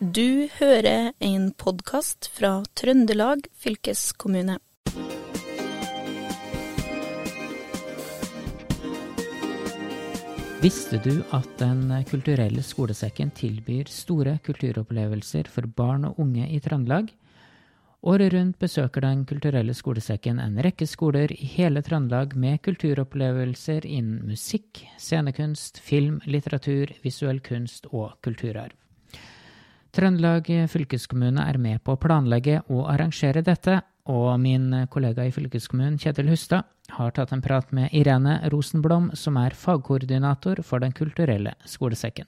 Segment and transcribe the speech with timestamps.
[0.00, 4.54] Du hører en podkast fra Trøndelag fylkeskommune.
[10.64, 17.12] Visste du at Den kulturelle skolesekken tilbyr store kulturopplevelser for barn og unge i Trøndelag?
[18.00, 24.24] Året rundt besøker Den kulturelle skolesekken en rekke skoler i hele Trøndelag med kulturopplevelser innen
[24.32, 28.72] musikk, scenekunst, film, litteratur, visuell kunst og kulturarv.
[29.90, 35.98] Trøndelag fylkeskommune er med på å planlegge og arrangere dette, og min kollega i fylkeskommunen,
[35.98, 41.54] Kjetil Hustad, har tatt en prat med Irene Rosenblom, som er fagkoordinator for Den kulturelle
[41.66, 42.26] skolesekken.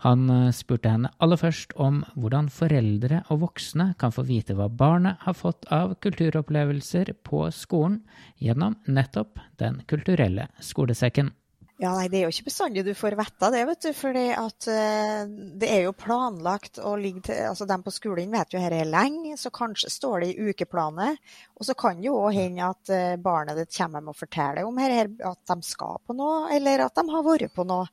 [0.00, 5.20] Han spurte henne aller først om hvordan foreldre og voksne kan få vite hva barnet
[5.26, 8.00] har fått av kulturopplevelser på skolen
[8.40, 11.34] gjennom nettopp Den kulturelle skolesekken.
[11.80, 13.90] Ja, nei, Det er jo ikke bestandig du får vite det, vet du.
[13.96, 15.20] For uh,
[15.62, 19.32] det er jo planlagt å ligge til altså De på skolen vet jo dette lenge,
[19.40, 21.16] så kanskje står det i ukeplanet.
[21.56, 24.66] Og så kan det jo òg hende at uh, barnet ditt kommer med å fortelle
[24.68, 27.88] om her, at de skal på noe, eller at de har vært på noe.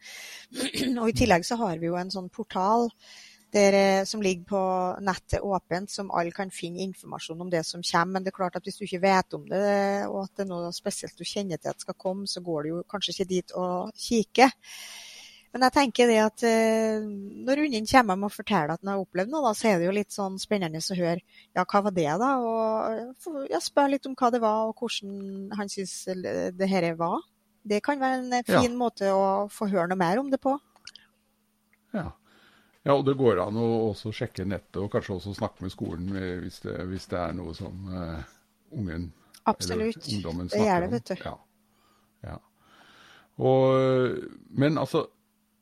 [1.00, 2.90] og I tillegg så har vi jo en sånn portal
[3.53, 4.62] der, som ligger på
[5.03, 8.17] nettet åpent, som alle kan finne informasjon om det som kommer.
[8.17, 9.67] Men det er klart at hvis du ikke vet om det,
[10.09, 12.73] og at det er noe spesielt du kjenner til at skal komme, så går du
[12.73, 14.52] jo kanskje ikke dit og kikker.
[15.56, 17.06] Men jeg tenker det at eh,
[17.48, 19.88] når hunden kommer med å fortelle at han har opplevd noe, da, så er det
[19.88, 22.34] jo litt sånn spennende å høre ja, hva var det, da?
[22.44, 27.23] Og ja, spørre litt om hva det var, og hvordan han syns det her var.
[27.68, 28.78] Det kan være en fin ja.
[28.78, 30.53] måte å få høre noe mer om det på.
[31.95, 32.12] Ja.
[32.88, 36.08] Ja, og det går an å også sjekke nettet, og kanskje også snakke med skolen
[36.40, 38.22] hvis det, hvis det er noe som uh,
[38.72, 39.10] ungen
[39.44, 39.98] Absolutt.
[40.00, 40.56] eller ungdommen snakker om.
[40.56, 40.56] Absolutt.
[40.56, 41.16] Det gjør det, vet du.
[41.26, 41.36] Ja.
[42.30, 42.38] ja.
[43.38, 44.18] Og,
[44.50, 45.08] men altså,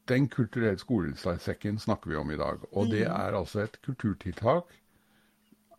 [0.07, 2.61] Den kulturelle skolesekken snakker vi om i dag.
[2.71, 2.91] Og mm.
[2.91, 4.69] det er altså et kulturtiltak.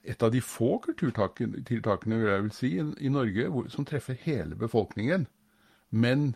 [0.03, 2.73] Et av de få kulturtiltakene vil jeg vil si,
[3.07, 5.29] i, Norge som treffer hele befolkningen.
[5.91, 6.35] Men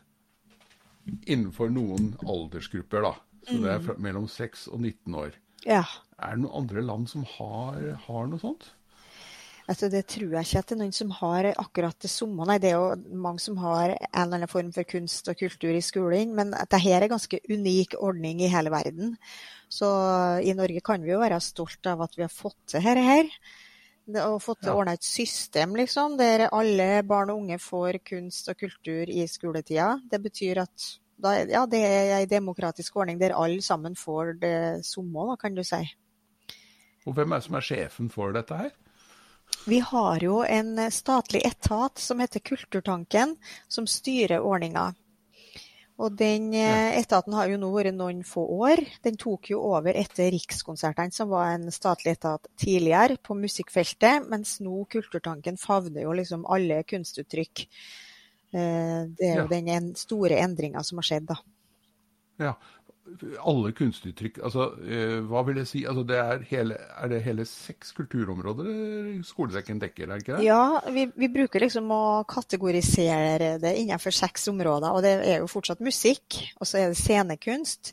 [1.27, 3.15] innenfor noen aldersgrupper, da.
[3.47, 5.39] Så det er fra, mellom 6 og 19 år.
[5.67, 5.85] Ja.
[6.21, 8.69] Er det noen andre land som har, har noe sånt?
[9.71, 12.47] Altså, det tror jeg ikke at det er noen som har akkurat det samme.
[12.49, 15.77] Nei, det er jo mange som har en eller annen form for kunst og kultur
[15.77, 19.15] i skolen, men dette er en ganske unik ordning i hele verden.
[19.71, 19.87] Så
[20.43, 23.31] i Norge kan vi jo være stolt av at vi har fått til dette her.
[24.11, 24.75] Og fått til ja.
[24.75, 29.93] ordna et system liksom, der alle barn og unge får kunst og kultur i skoletida.
[30.11, 30.89] Det betyr at
[31.23, 35.63] da, ja, det er en demokratisk ordning der alle sammen får det samme, kan du
[35.67, 35.83] si.
[37.09, 38.73] Og Hvem er det som er sjefen for dette her?
[39.67, 43.35] Vi har jo en statlig etat som heter Kulturtanken,
[43.69, 44.91] som styrer ordninga.
[46.01, 48.81] Og den eh, etaten har jo nå vært noen få år.
[49.05, 54.57] Den tok jo over etter Rikskonsertene, som var en statlig etat tidligere på musikkfeltet, mens
[54.65, 57.67] nå Kulturtanken favner jo liksom alle kunstuttrykk.
[58.51, 59.63] Eh, det er jo ja.
[59.71, 61.39] den store endringa som har skjedd, da.
[62.41, 62.55] Ja.
[63.43, 65.81] Alle kunstuttrykk, altså eh, hva vil jeg si?
[65.89, 68.69] Altså, det er, hele, er det hele seks kulturområder
[69.27, 70.45] skolesekken dekker, er det ikke det?
[70.47, 70.61] Ja,
[70.95, 74.95] vi, vi, bruker liksom å kategorisere det innenfor seks områder.
[74.95, 77.93] Og det er jo fortsatt musikk, og så er det scenekunst.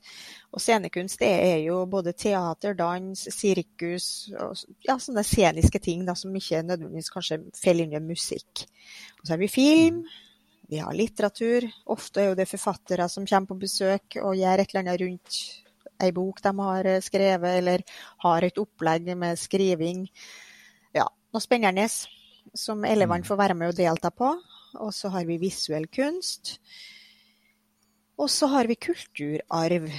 [0.53, 4.53] Og scenekunst det er jo både teater, dans, sirkus og
[4.85, 8.67] ja, sånne sceniske ting da, som ikke nødvendigvis kanskje faller under musikk.
[9.17, 10.03] Og så har vi film.
[10.05, 10.23] Mm.
[10.67, 11.67] Vi har litteratur.
[11.93, 15.39] Ofte er jo det forfattere som kommer på besøk og gjør et eller annet rundt
[16.03, 17.83] ei bok de har eh, skrevet, eller
[18.25, 20.05] har et opplegg med skriving.
[20.95, 23.29] Ja, noe spennende som elevene mm.
[23.29, 24.35] får være med og delta på.
[24.83, 26.57] Og så har vi visuell kunst.
[28.17, 29.89] Og så har vi kulturarv.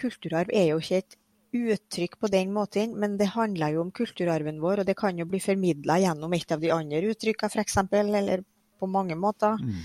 [0.00, 1.18] Kulturarv er jo ikke et
[1.54, 5.26] uttrykk på den måten, men det handler jo om kulturarven vår, og det kan jo
[5.28, 8.42] bli formidla gjennom et av de andre uttrykkene, f.eks., eller
[8.80, 9.60] på mange måter.
[9.60, 9.84] Mm.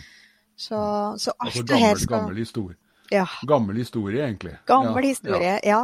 [0.59, 0.79] Så,
[1.21, 2.77] så alt altså, gammel, det her skal Gammel historie.
[3.09, 3.25] Ja.
[3.47, 4.57] Gammel historie, egentlig.
[4.67, 5.13] Gammel ja.
[5.13, 5.81] historie, ja.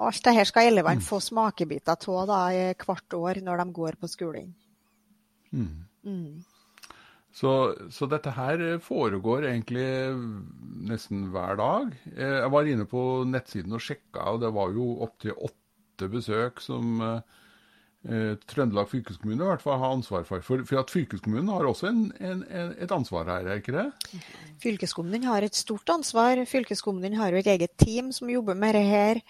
[0.00, 1.04] Alt det her skal elevene mm.
[1.04, 2.30] få smakebiter av
[2.80, 4.50] hvert år når de går på skolen.
[5.52, 5.84] Mm.
[6.04, 6.44] Mm.
[7.36, 7.52] Så,
[7.92, 9.88] så, dette her foregår egentlig
[10.88, 11.92] nesten hver dag.
[12.14, 16.64] Eh, jeg var inne på nettsiden og sjekka, og det var jo opptil åtte besøk
[16.64, 17.42] som eh,
[18.46, 20.42] Trøndelag fylkeskommune i hvert fall har ansvar for.
[20.46, 24.20] For, for at fylkeskommunen har også en, en, en, et ansvar her, er ikke det?
[24.62, 26.38] Fylkeskommunen har et stort ansvar.
[26.46, 29.22] Fylkeskommunen har jo et eget team som jobber med det her.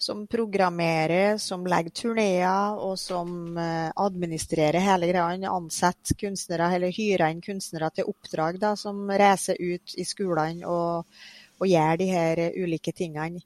[0.00, 5.50] Som programmerer, som legger turneer, og som eh, administrerer hele greia.
[5.50, 11.20] Ansetter kunstnere, eller hyrer inn kunstnere til oppdrag da, som reiser ut i skolene og,
[11.60, 13.42] og gjør de her ulike tingene.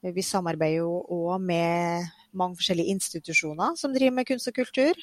[0.00, 4.98] Vi samarbeider jo òg med mange forskjellige institusjoner som driver med kunst og kultur.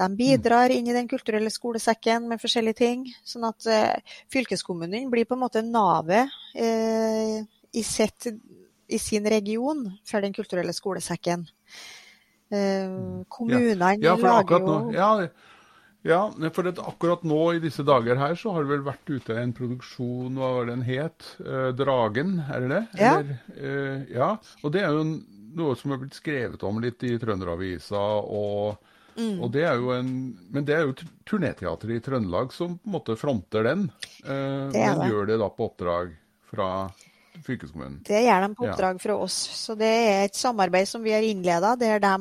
[0.00, 3.04] De bidrar inn i Den kulturelle skolesekken med forskjellige ting.
[3.28, 8.30] Sånn at eh, fylkeskommunen blir på en måte navet eh, i, sitt,
[8.88, 11.44] i, sin region for Den kulturelle skolesekken.
[12.52, 14.14] Eh, kommunene ja.
[14.14, 15.12] ja, lager jo ja,
[16.02, 19.52] ja, for akkurat nå i disse dager her så har det vel vært ute en
[19.54, 21.28] produksjon, hva var den het?
[21.38, 22.82] Eh, 'Dragen', er det det?
[22.98, 23.12] Ja.
[23.20, 24.30] Eller, eh, ja.
[24.64, 25.04] Og det er jo
[25.58, 28.02] noe som har blitt skrevet om litt i Trønderavisa.
[28.22, 29.50] og Mm.
[29.52, 30.10] Det er en,
[30.50, 30.94] men det er jo
[31.28, 33.86] turnéteatret i Trøndelag som på en måte fronter den.
[34.24, 35.08] Eh, men det.
[35.10, 36.14] gjør det da på oppdrag
[36.48, 36.68] fra
[37.44, 38.00] fylkeskommunen?
[38.06, 39.36] Det gjør de på oppdrag fra oss.
[39.58, 42.16] Så det er et samarbeid som vi har innleda, der de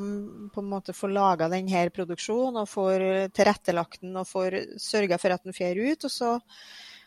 [0.53, 5.35] på en måte får laga denne produksjonen og får tilrettelagt den og får sørga for
[5.35, 6.07] at den fer ut.
[6.07, 6.37] Og så,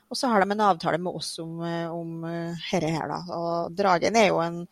[0.09, 1.59] og så, har de en avtale med oss om,
[1.93, 3.25] om dette her, da.
[3.37, 4.63] Og Dragen er jo en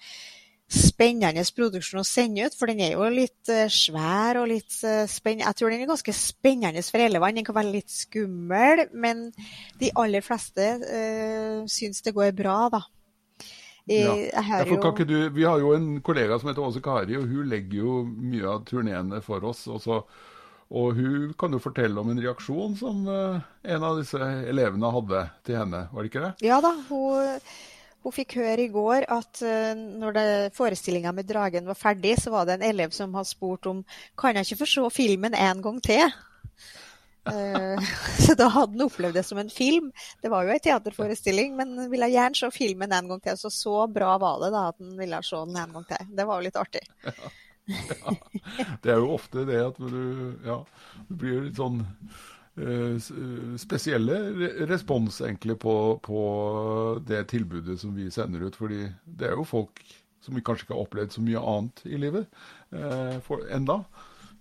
[0.73, 5.05] spennende produksjon å sende ut, for den er jo litt uh, svær og litt uh,
[5.11, 5.51] spennende.
[5.51, 7.41] Jeg tror den er ganske spennende for elevene.
[7.41, 9.29] Den kan være litt skummel, men
[9.81, 12.83] de aller fleste uh, syns det går bra, da.
[13.91, 14.15] Ja.
[14.15, 14.93] Ja, jo...
[15.05, 18.47] du, vi har jo en kollega som heter Åse Kari, og hun legger jo mye
[18.47, 19.65] av turneene for oss.
[19.67, 19.99] Og, så,
[20.71, 25.27] og hun kan jo fortelle om en reaksjon som uh, en av disse elevene hadde
[25.47, 26.33] til henne, var det ikke det?
[26.47, 27.43] Ja da, hun,
[28.05, 32.49] hun fikk høre i går at uh, når forestillinga med dragen var ferdig, så var
[32.49, 33.85] det en elev som hadde spurt om
[34.19, 36.07] kan jeg ikke få se filmen en gang til.
[37.31, 37.79] Eh,
[38.27, 39.93] så da hadde han opplevd det som en film.
[40.23, 43.39] Det var jo en teaterforestilling, men han ville gjerne se filmen en gang til.
[43.39, 46.11] Så så bra var det da at han ville se den en gang til.
[46.19, 46.85] Det var jo litt artig.
[47.63, 48.11] Ja.
[48.59, 48.65] ja.
[48.83, 50.57] Det er jo ofte det at du, ja,
[51.07, 51.77] du blir litt sånn
[53.57, 54.17] spesielle
[54.69, 56.23] respons egentlig på, på,
[57.09, 58.57] det tilbudet som vi sender ut.
[58.57, 59.81] fordi det er jo folk
[60.23, 62.27] som kanskje ikke har opplevd så mye annet i livet
[62.77, 63.83] eh, for, enda.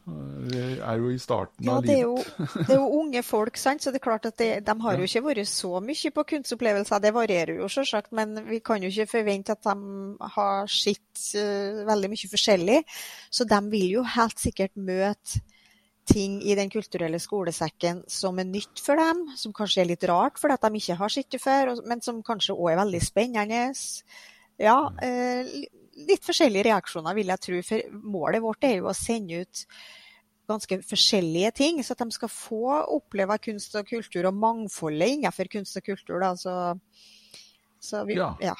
[0.01, 2.25] Det er jo i starten ja, av livet.
[2.25, 3.83] Ja, det er jo unge folk, sant?
[3.83, 7.03] så det er klart at det, de har jo ikke vært så mye på kunstopplevelser.
[7.03, 11.83] Det varierer jo selvsagt, men vi kan jo ikke forvente at de har sett uh,
[11.87, 12.79] veldig mye forskjellig.
[13.29, 15.43] Så de vil jo helt sikkert møte
[16.11, 20.39] ting i Den kulturelle skolesekken som er nytt for dem, som kanskje er litt rart
[20.41, 23.61] fordi de ikke har sett det før, men som kanskje òg er veldig spennende.
[24.61, 25.55] Ja, uh,
[26.07, 27.63] litt forskjellige reaksjoner, vil jeg tro.
[27.65, 29.65] For målet vårt er jo å sende ut
[30.51, 35.49] ganske forskjellige ting, så at de skal få oppleve kunst og kultur og mangfoldet innenfor
[35.51, 36.19] kunst og kultur.
[36.23, 36.33] Da.
[36.39, 36.55] Så,
[37.81, 38.33] så vi, ja.
[38.43, 38.55] ja.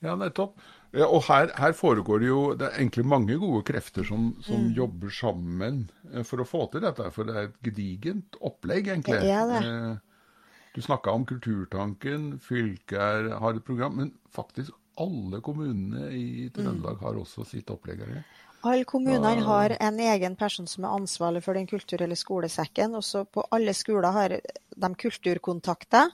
[0.00, 0.56] Ja, nettopp.
[0.90, 4.64] Ja, og her, her, foregår det jo Det er egentlig mange gode krefter som, som
[4.66, 4.72] mm.
[4.74, 7.06] jobber sammen eh, for å få til dette.
[7.14, 9.20] For det er et gedigent opplegg, egentlig.
[9.22, 9.60] Det er det.
[9.68, 10.34] Eh,
[10.74, 13.96] du snakka om Kulturtanken, fylket har et program.
[14.02, 17.04] Men faktisk alle kommunene i Trøndelag mm.
[17.06, 18.22] har også sitt opplegg her.
[18.66, 22.98] Alle kommunene har en egen person som er ansvarlig for Den kulturelle skolesekken.
[22.98, 26.10] Også på alle skoler har de kulturkontakter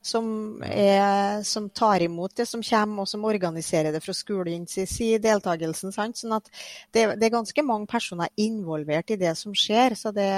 [0.00, 0.26] som,
[0.64, 5.92] er, som tar imot det som kommer, og som organiserer det fra skolens side, deltakelsen.
[5.92, 6.20] Sant?
[6.22, 6.48] Sånn at
[6.94, 9.96] det, det, er ganske mange personer involvert i det som skjer.
[9.98, 10.30] Så det,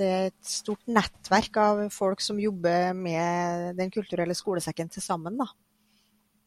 [0.00, 5.36] det, er et stort nettverk av folk som jobber med Den kulturelle skolesekken til sammen.
[5.40, 5.50] da.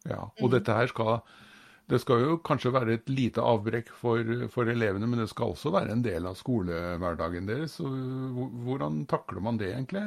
[0.09, 1.21] Ja, og dette her skal
[1.91, 4.23] det skal jo kanskje være et lite avbrekk for,
[4.53, 7.75] for, elevene, men det skal også være en del av skolehverdagen deres.
[7.83, 10.05] Hvordan takler man det egentlig?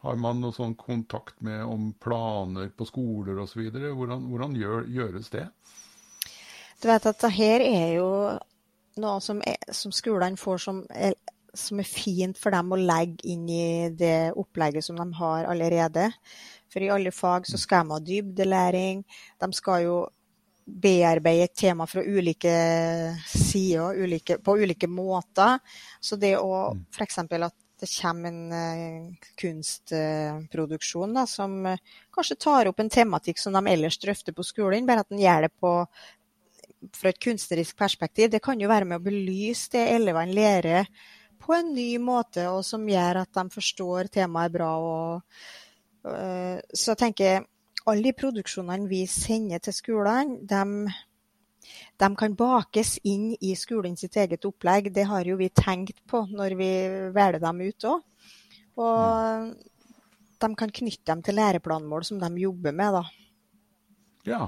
[0.00, 3.66] Har man noe sånn kontakt med om planer på skoler osv.?
[3.68, 5.46] Hvordan, hvordan gjør, gjøres det?
[6.80, 8.08] Du vet at det her er jo
[9.00, 11.16] noe som, er, som skolene får som er,
[11.52, 16.08] som er fint for dem å legge inn i det opplegget som de har allerede.
[16.72, 19.04] For i alle fag så skal de ha dybdelæring.
[19.42, 19.98] De skal jo
[20.70, 22.52] bearbeide et tema fra ulike
[23.26, 25.58] sider, ulike, på ulike måter.
[26.00, 27.18] Så det å f.eks.
[27.18, 33.56] at det kommer en uh, kunstproduksjon da, som uh, kanskje tar opp en tematikk som
[33.56, 35.72] de ellers drøfter på skolen, bare at den gjør det på,
[36.96, 38.30] fra et kunstnerisk perspektiv.
[38.32, 40.90] Det kan jo være med å belyse det elevene lærer
[41.40, 44.70] på en ny måte, og som gjør at de forstår temaet bra.
[44.76, 45.22] og
[46.04, 47.46] øh, så jeg tenker
[47.88, 50.92] alle de produksjonene vi sender til skolene, de,
[52.00, 54.92] de, kan bakes inn i skolen sitt eget opplegg.
[54.94, 56.70] Det har jo vi tenkt på når vi
[57.14, 58.06] velger dem ut òg.
[58.80, 59.50] Og
[60.40, 62.96] de kan knytte dem til læreplanmål som de jobber med.
[62.96, 63.04] da.
[64.28, 64.42] Ja,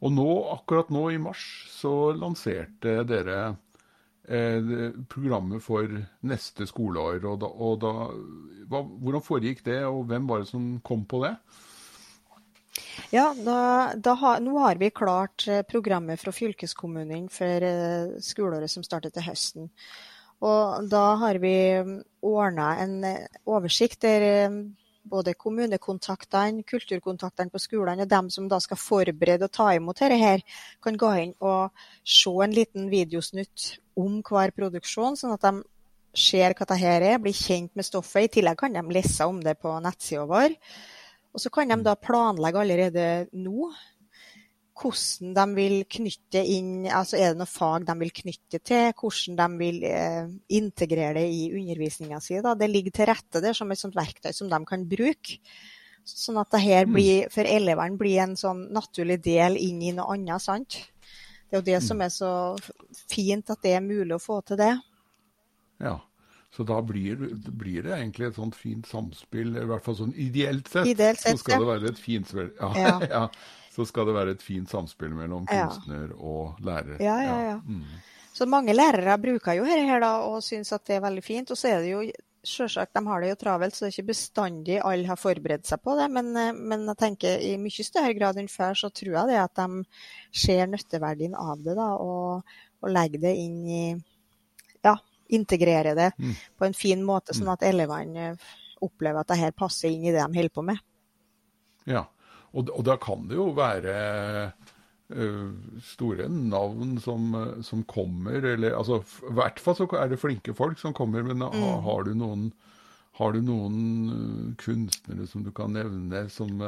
[0.00, 3.38] og nå, akkurat nå i mars så lanserte dere
[4.28, 5.88] eh, programmet for
[6.28, 7.24] neste skoleår.
[7.24, 7.92] Og da, og da,
[8.68, 11.36] hva, hvordan foregikk det, og hvem var det som kom på det?
[13.14, 13.58] Ja, da,
[13.96, 19.14] da ha, nå har vi klart eh, programmet fra fylkeskommunen for eh, skoleåret som starter
[19.14, 19.70] til høsten.
[20.44, 21.54] Og da har vi
[22.26, 24.50] ordna en eh, oversikt der
[25.06, 30.18] både kommunekontaktene, kulturkontaktene på skolene og dem som da skal forberede og ta imot dette
[30.18, 30.42] her,
[30.82, 35.62] kan gå inn og se en liten videosnutt om hver produksjon, sånn at de
[36.16, 38.26] ser hva dette er, blir kjent med stoffet.
[38.26, 40.56] I tillegg kan de lese om det på nettsida vår.
[41.36, 43.70] Og så kan de da planlegge allerede nå
[44.76, 48.90] hvordan de vil knytte inn altså Er det noe fag de vil knytte til?
[48.92, 50.28] Hvordan de vil eh,
[50.58, 52.36] integrere det i undervisninga si.
[52.36, 55.38] Det ligger til rette der som et sånt verktøy som de kan bruke.
[56.06, 60.12] Sånn at det her blir, for elevene blir en sånn naturlig del inn i noe
[60.14, 60.44] annet.
[60.44, 60.76] sant?
[61.48, 62.30] Det er jo det som er så
[63.10, 64.74] fint, at det er mulig å få til det.
[65.82, 65.96] Ja.
[66.54, 70.68] Så da blir, blir, det egentlig et sånt fint samspill, i hvert fall sånn ideelt
[70.72, 70.88] sett.
[70.88, 72.92] Ideelt sett så skal det være et fint, ja, ja.
[73.16, 73.22] ja,
[73.74, 76.96] så skal det være et fint samspill mellom kunstner og lærer.
[77.04, 77.58] Ja, ja, ja.
[77.60, 77.98] Mm.
[78.36, 81.52] Så mange lærere bruker jo dette her da, og syns at det er veldig fint.
[81.52, 82.02] Og så er det jo
[82.46, 85.80] selvsagt, de har det jo travelt, så det er ikke bestandig alle har forberedt seg
[85.82, 86.08] på det.
[86.12, 89.60] Men, men jeg tenker i mye større grad enn før, så tror jeg det at
[89.60, 89.82] de
[90.44, 94.15] ser nytteverdien av det, da, og, og legger det inn i ja,
[95.34, 96.34] integrere det mm.
[96.58, 98.34] på en fin måte, sånn at elevene
[98.84, 100.80] opplever at det her passer inn i det de holder på med.
[101.88, 102.04] Ja,
[102.52, 103.94] og, og da kan det jo være
[105.14, 105.50] uh,
[105.86, 107.30] store navn som,
[107.66, 111.42] som, kommer, eller altså I hvert fall så er det flinke folk som kommer, men
[111.42, 111.56] mm.
[111.56, 112.50] har, har, du noen,
[113.20, 116.60] har du noen kunstnere som du kan nevne som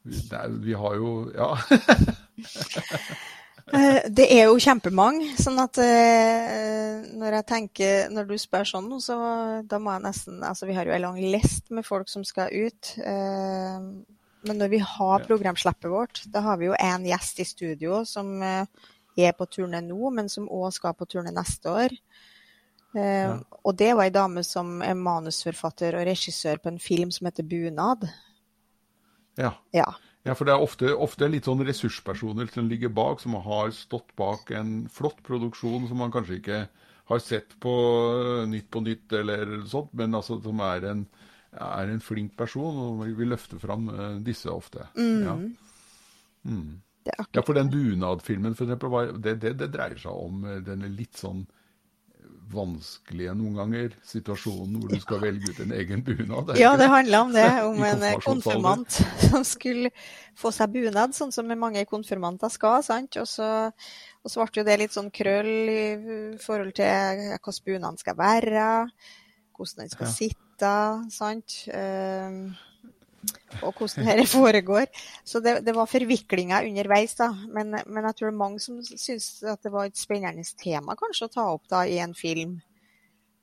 [0.00, 1.50] Nei, vi har jo Ja.
[3.70, 5.34] Eh, det er jo kjempemange.
[5.38, 9.16] sånn at eh, når jeg tenker, når du spør sånn, så
[9.68, 12.50] da må jeg nesten altså Vi har jo en lang list med folk som skal
[12.50, 12.94] ut.
[12.98, 13.78] Eh,
[14.40, 18.40] men når vi har programslippet vårt, da har vi jo en gjest i studio som
[18.40, 21.94] er på turné nå, men som òg skal på turné neste år.
[22.96, 23.36] Ja.
[23.60, 27.44] Og det var ei dame som er manusforfatter og regissør på en film som heter
[27.44, 28.08] 'Bunad'.
[29.36, 29.52] Ja.
[29.76, 29.92] ja.
[30.26, 34.12] Ja, for det er ofte, ofte, litt sånn ressurspersoner som ligger bak, som har stått
[34.20, 36.58] bak en flott produksjon som man kanskje ikke
[37.10, 37.72] har sett på
[38.10, 41.06] eh, Nytt på Nytt eller sånt, men altså som er en,
[41.56, 44.86] er en flink person, og vi løfter fram uh, disse ofte.
[44.98, 45.24] Mm.
[45.24, 45.38] Ja.
[46.50, 46.68] Mm.
[47.08, 47.42] ja.
[47.42, 51.46] for den bunadfilmen, for eksempel, det, det, det, dreier seg om denne den litt sånn
[52.50, 56.52] vanskelige noen ganger situasjonen hvor du skal velge ut en egen bunad.
[56.58, 57.46] Ja, det handler om det.
[57.66, 59.92] Om en konfirmant som skulle
[60.38, 62.82] få seg bunad, sånn som mange konfirmanter skal.
[62.86, 63.18] sant?
[63.20, 63.50] Og så,
[64.24, 65.84] og så ble det litt sånn krøll i
[66.42, 68.66] forhold til hvordan bunaden skal være,
[69.56, 70.74] hvordan den skal sitte.
[71.14, 71.62] sant?
[71.70, 72.50] Uh,
[73.60, 74.88] og hvordan dette foregår.
[75.26, 77.30] Så det, det var forviklinger underveis, da.
[77.52, 80.96] Men, men, jeg tror det er mange som syns at det var et spennende tema
[80.98, 82.58] kanskje å ta opp da i en film.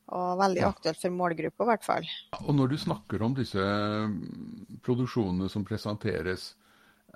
[0.08, 0.70] Og veldig ja.
[0.72, 2.06] aktuelt for målgruppa, i hvert fall.
[2.46, 6.54] Og når du snakker om disse mm, produksjonene som presenteres,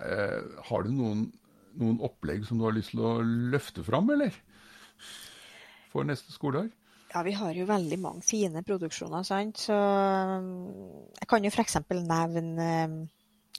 [0.03, 1.29] eh, har du noen,
[1.79, 4.35] noen opplegg som du har lyst til å løfte fram, eller?
[5.93, 6.67] For neste skoleår?
[7.13, 9.59] Ja, vi har jo veldig mange fine produksjoner, sant.
[9.65, 10.51] Så um,
[11.19, 11.81] jeg kan jo f.eks.
[11.91, 12.99] nevne um,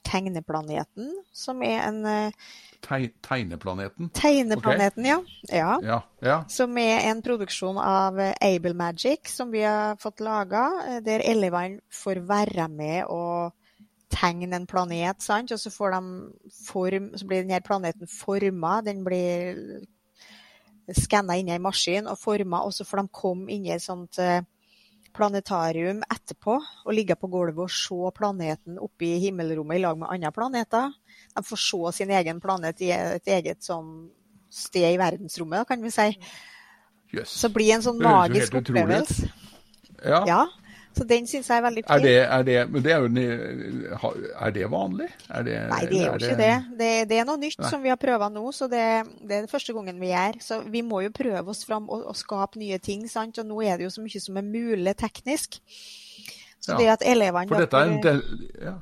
[0.02, 4.08] Tegneplaneten, som er en uh, Tegneplaneten?
[4.16, 5.58] Tegneplaneten, okay.
[5.58, 5.76] ja.
[5.84, 6.00] Ja.
[6.24, 6.38] ja.
[6.50, 11.84] Som er en produksjon av Able Magic, som vi har fått laga, uh, der elevene
[11.92, 13.52] får være med og
[14.12, 15.52] tegne en planet, sant?
[15.52, 16.00] og så, får de
[16.66, 18.80] form, så blir denne planeten forma.
[18.84, 19.84] Den blir
[20.90, 23.84] skanna inn i en maskin og forma, og så får de komme inn i et
[23.84, 24.42] sånt eh,
[25.12, 30.10] planetarium etterpå og ligge på gulvet og se planeten oppe i himmelrommet i lag med
[30.14, 30.94] andre planeter.
[31.36, 34.10] De får se sin egen planet i et eget sånn
[34.52, 36.08] sted i verdensrommet, kan vi si.
[37.12, 37.32] Yes.
[37.42, 39.28] Så blir det en sånn magisk opplevelse.
[40.02, 40.24] Ja.
[40.26, 40.42] ja.
[40.92, 41.92] Så den syns jeg er veldig fin.
[41.94, 44.10] Er det, er det, men det er, jo,
[44.46, 45.08] er det vanlig?
[45.28, 46.52] Er det, Nei, det er jo ikke det.
[46.78, 46.90] det.
[47.08, 47.18] det.
[47.22, 47.70] er noe nytt Nei.
[47.72, 48.84] som vi har prøvd nå, så det,
[49.22, 50.38] det, er det første gangen vi gjør.
[50.44, 53.06] Så vi må jo prøve oss fram og, og skape nye ting.
[53.10, 53.40] sant?
[53.40, 55.60] Og nå er det jo så mye som er mulig teknisk.
[56.62, 56.78] Så ja.
[56.78, 58.76] det at elevene For dette er en, det, ja.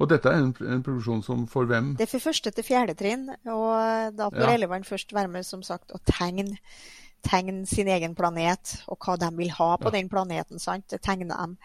[0.00, 1.92] Og dette er en, en, produksjon som for hvem?
[1.98, 3.28] Det er for første til fjerde trinn.
[3.44, 4.56] Og da får ja.
[4.56, 6.56] elevene først være med som sagt, og tegne
[7.22, 9.96] tegne sin egen planet, og hva de vil ha på ja.
[9.98, 10.58] den planeten.
[10.62, 10.88] sant?
[10.90, 11.56] Det tegner dem.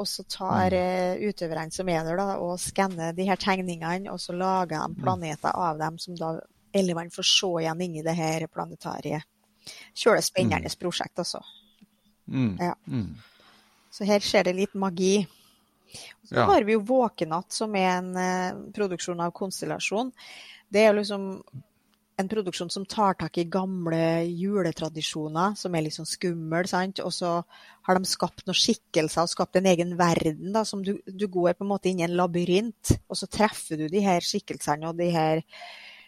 [0.00, 1.20] Og så tar mm.
[1.28, 5.00] utøverne som er der, da, og skanner de her tegningene, og så lager de mm.
[5.02, 6.38] planeter av dem som da
[6.72, 9.26] elevene får se igjen inni det her planetariet.
[9.94, 10.78] Kjølig spennende mm.
[10.80, 11.42] prosjekt, altså.
[12.30, 12.54] Mm.
[12.60, 12.74] Ja.
[12.86, 13.18] Mm.
[13.90, 15.26] Så her skjer det litt magi.
[16.24, 16.44] Så Ja.
[16.46, 20.12] har vi jo Våkenatt, som er en uh, produksjon av Konstellasjon.
[20.70, 21.24] Det er jo liksom
[22.20, 27.00] en produksjon som tar tak i gamle juletradisjoner, som er litt sånn skummel, sant.
[27.04, 27.32] Og så
[27.88, 31.56] har de skapt noen skikkelser og skapt en egen verden, da, som du, du går
[31.56, 34.98] på en måte inn i en labyrint, og så treffer du de her skikkelsene og
[35.00, 35.42] de her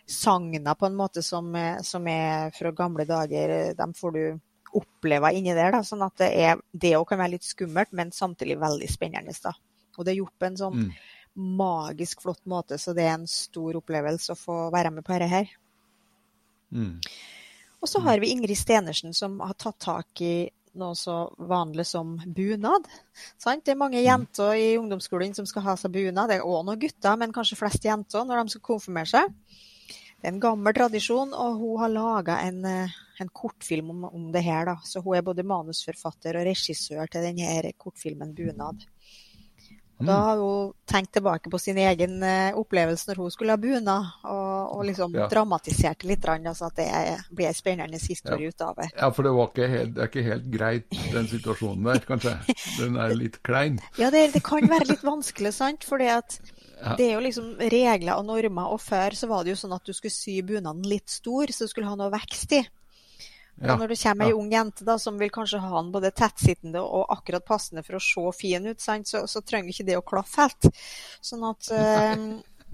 [0.08, 1.52] sagna på en måte som,
[1.86, 3.72] som er fra gamle dager.
[3.78, 4.24] Dem får du
[4.76, 5.82] oppleve inni der, da.
[5.86, 9.52] Sånn at det er Det kan være litt skummelt, men samtidig veldig spennende, da.
[9.98, 10.92] Og det er gjort på en sånn Mm.
[11.56, 15.28] magisk flott måte, så det er en stor opplevelse å få være med på dette
[15.30, 15.46] her.
[17.82, 21.16] Og så har vi Ingrid Stenersen som har tatt tak i noe så
[21.50, 22.86] vanlig som bunad.
[23.40, 23.64] Sant?
[23.66, 26.30] Det er mange jenter i ungdomsskolen som skal ha seg bunad.
[26.30, 29.34] Det er òg noen gutter, men kanskje flest jenter når de skal konfirmere seg.
[30.22, 34.30] Det er en gammel tradisjon, og hun har laga en, eh, en kortfilm om, om
[34.32, 34.68] det her.
[34.70, 34.76] Da.
[34.86, 38.86] Så hun er både manusforfatter og regissør til denne kortfilmen 'Bunad'.
[40.00, 43.60] Og Da har hun tenkt tilbake på sin egen eh, opplevelse når hun skulle ha
[43.60, 45.28] bunad, og, og liksom Ja.
[45.30, 48.88] dramatisert det litt, altså så at det ble en spennende historie ut av det.
[48.96, 52.34] Ja, for det, var ikke helt, det er ikke helt greit, den situasjonen der, kanskje.
[52.80, 53.78] Den er litt klein.
[54.02, 55.84] Ja, det, det kan være litt vanskelig, sant?
[55.84, 56.96] For Ja.
[56.98, 58.72] det er jo liksom regler og normer.
[58.74, 61.68] Og før så var det jo sånn at du skulle sy bunaden litt stor, så
[61.68, 62.62] du skulle ha noe vekst i.
[63.62, 63.76] Ja.
[63.76, 64.36] Og når det kommer ei ja.
[64.36, 68.02] ung jente da, som vil kanskje ha den både tettsittende og akkurat passende for å
[68.02, 69.06] se fin ut, sant?
[69.06, 70.68] Så, så trenger ikke det å klaffe helt.
[71.22, 72.24] Sånn at eh,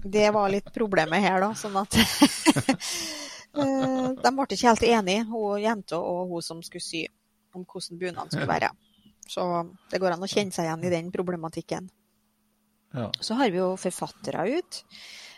[0.09, 1.52] det var litt problemet her, da.
[1.59, 1.99] Sånn at
[3.61, 7.04] eh, De ble ikke helt enige, hun jenta og hun som skulle sy,
[7.52, 8.73] om hvordan bunaden skulle være.
[9.28, 9.45] Så
[9.92, 11.92] det går an å kjenne seg igjen i den problematikken.
[12.97, 13.11] Ja.
[13.21, 14.85] Så har vi jo forfattere ut.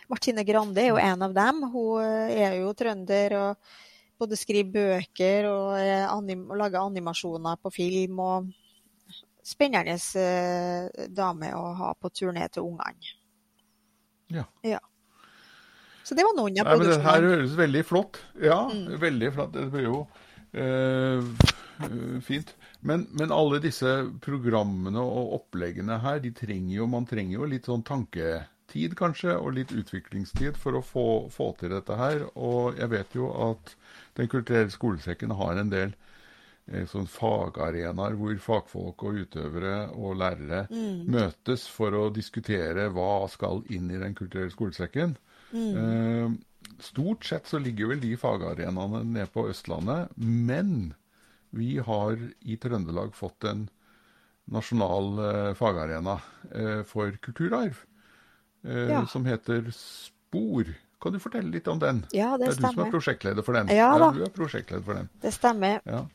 [0.07, 1.65] Martine Grande er jo en av dem.
[1.73, 1.99] Hun
[2.31, 3.73] er jo trønder og
[4.21, 8.19] både skrive bøker og, er anim og lage animasjoner på film.
[8.23, 8.51] og
[9.41, 13.15] Spennende eh, dame å ha på turné til ungene.
[14.63, 14.79] Ja.
[16.05, 16.99] Så det var noen av produksjonene.
[17.01, 18.19] det her høres veldig flott.
[18.41, 18.99] Ja, Mm.
[19.01, 19.51] veldig flott.
[19.53, 20.07] Det blir jo
[20.53, 21.25] eh,
[22.25, 22.53] fint.
[22.81, 23.91] Men, men alle disse
[24.21, 27.83] programmene og oppleggene her, de trenger jo, man trenger jo litt sånn
[28.71, 32.23] tanketid kanskje, og litt utviklingstid for å få, få til dette her.
[32.35, 33.75] Og jeg vet jo at
[34.15, 35.93] Den kulturelle skolesekken har en del
[36.67, 41.05] eh, sånn fagarenaer hvor fagfolk og utøvere og lærere Mm.
[41.07, 45.15] møtes for å diskutere hva skal inn i Den kulturelle skolesekken.
[45.53, 46.29] Eh,
[46.79, 50.93] stort sett så ligger vel de fagarenaene nede på Østlandet, men
[51.51, 53.69] vi har i Trøndelag fått en
[54.51, 56.19] nasjonal eh, fagarena
[56.53, 57.85] eh, for kulturarv,
[58.65, 59.05] eh, Ja.
[59.07, 60.73] som heter SPOR.
[61.01, 62.03] Kan du fortelle litt om den?
[62.13, 63.67] Ja, det det er du som er prosjektleder for den.
[63.73, 64.11] Ja da.
[64.11, 65.09] du er prosjektleder for den.
[65.21, 65.81] Det stemmer.
[65.85, 66.05] Ja.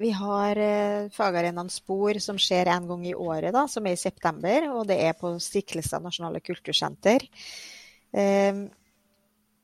[0.00, 4.00] Vi har eh, fagarenaen Spor, som skjer en gang i året, da, som er i
[4.00, 4.70] september.
[4.74, 7.28] Og det er på Stiklestad nasjonale kultursenter.
[8.12, 8.64] Eh,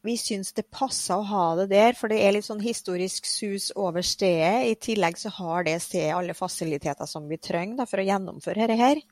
[0.03, 3.71] vi syns det passer å ha det der, for det er litt sånn historisk sus
[3.77, 4.69] over stedet.
[4.71, 8.65] I tillegg så har det stedet alle fasiliteter som vi trenger da, for å gjennomføre
[8.69, 9.03] dette her.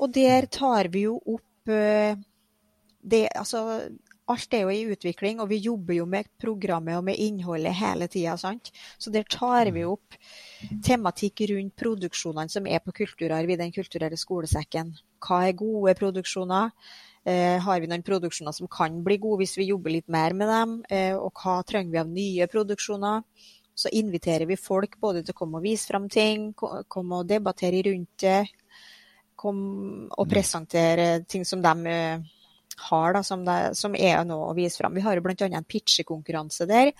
[0.00, 3.62] Og der tar vi jo opp det, altså,
[4.26, 8.08] Alt er jo i utvikling, og vi jobber jo med programmet og med innholdet hele
[8.10, 8.34] tida.
[8.34, 10.16] Så der tar vi opp
[10.82, 14.96] tematikk rundt produksjonene som er på kulturarv i Den kulturelle skolesekken.
[15.22, 16.74] Hva er gode produksjoner?
[17.26, 20.50] Eh, har vi noen produksjoner som kan bli gode hvis vi jobber litt mer med
[20.50, 20.74] dem?
[20.90, 23.22] Eh, og hva trenger vi av nye produksjoner?
[23.78, 27.82] Så inviterer vi folk både til å komme og vise fram ting, komme og debattere
[27.86, 28.46] rundt det.
[29.36, 32.26] Komme og presentere ting som de eh,
[32.88, 34.94] har, da, som, det, som er nå å vise fram.
[34.96, 35.36] Vi har jo bl.a.
[35.48, 36.92] en pitchekonkurranse der.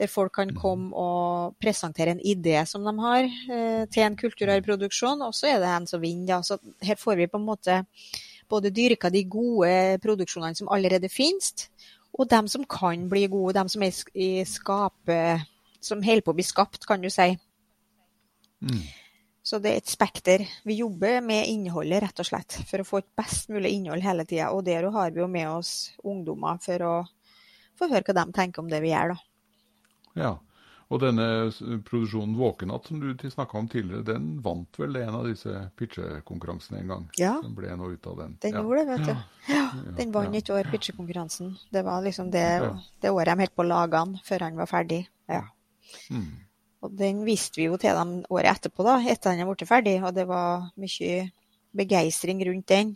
[0.00, 5.26] Der folk kan komme og presentere en idé som de har eh, til en kulturarvproduksjon,
[5.26, 6.44] og så er det en som vinner.
[6.46, 7.82] Så her får vi på en måte
[8.50, 11.68] både dyrka de gode produksjonene som allerede finnes,
[12.16, 15.40] og dem som kan bli gode, dem som er i skape,
[15.80, 17.38] Som holder på å bli skapt, kan du si.
[18.60, 18.82] Mm.
[19.50, 20.44] Så det er et spekter.
[20.62, 24.22] Vi jobber med innholdet, rett og slett, for å få et best mulig innhold hele
[24.22, 24.52] tida.
[24.54, 25.72] Og der har vi jo med oss
[26.06, 26.92] ungdommer for å
[27.80, 29.24] få høre hva de tenker om det vi gjør, da.
[30.20, 30.30] Ja.
[30.90, 31.24] Og denne
[31.86, 36.92] produksjonen Våkenatt som du snakka om tidligere, den vant vel en av disse pitchekonkurransene en
[36.92, 37.08] gang?
[37.18, 37.32] Ja.
[37.42, 38.36] Den ble noe ut av den.
[38.42, 38.62] Den ja.
[38.62, 39.50] gjorde det, vet du.
[39.54, 39.64] Ja,
[39.98, 40.42] den vant ja.
[40.44, 41.56] et år, pitchekonkurransen.
[41.74, 42.70] Det var liksom det, Ja.
[43.02, 45.00] det året de holdt på å lage den, før han var ferdig.
[45.30, 45.44] Ja.
[46.10, 46.49] Mm.
[46.80, 49.98] Og den viste vi jo til dem året etterpå, da, etter den var blitt ferdig,
[50.00, 51.26] og det var mye
[51.76, 52.94] begeistring rundt den.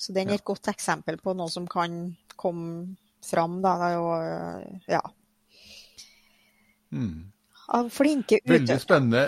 [0.00, 2.00] Så den er et godt eksempel på noe som kan
[2.40, 5.02] komme fram, da, og ja.
[6.90, 7.28] Mm.
[7.70, 9.26] Av flinke Veldig spennende.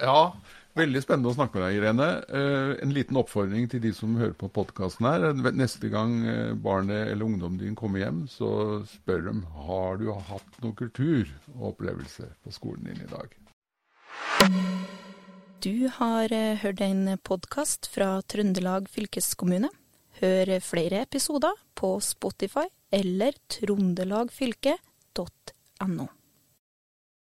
[0.00, 0.32] Ja,
[0.74, 2.06] Veldig spennende å snakke med deg, Irene.
[2.34, 5.26] Eh, en liten oppfordring til de som hører på podkasten her.
[5.54, 9.34] Neste gang eh, barnet eller ungdommen din kommer hjem, så spør de
[9.68, 13.28] har du hatt noe kultur og opplevelse på skolen din i dag.
[15.62, 19.70] Du har eh, hørt en podkast fra Trøndelag fylkeskommune.
[20.18, 26.06] Hør flere episoder på Spotify eller trondelagfylket.no.